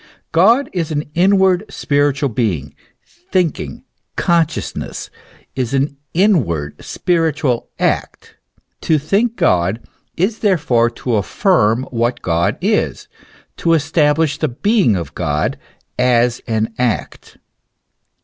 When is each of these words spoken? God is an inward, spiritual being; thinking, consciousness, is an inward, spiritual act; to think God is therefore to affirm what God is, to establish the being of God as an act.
God 0.31 0.67
is 0.73 0.89
an 0.89 1.11
inward, 1.13 1.63
spiritual 1.69 2.29
being; 2.29 2.73
thinking, 3.31 3.83
consciousness, 4.15 5.11
is 5.55 5.75
an 5.75 5.95
inward, 6.15 6.83
spiritual 6.83 7.69
act; 7.77 8.35
to 8.81 8.97
think 8.97 9.35
God 9.35 9.79
is 10.17 10.39
therefore 10.39 10.89
to 10.89 11.17
affirm 11.17 11.83
what 11.91 12.23
God 12.23 12.57
is, 12.61 13.07
to 13.57 13.73
establish 13.75 14.39
the 14.39 14.47
being 14.49 14.95
of 14.95 15.13
God 15.13 15.59
as 15.99 16.41
an 16.47 16.73
act. 16.79 17.37